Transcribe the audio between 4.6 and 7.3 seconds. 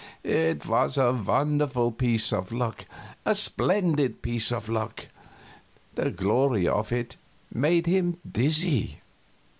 luck; the glory of it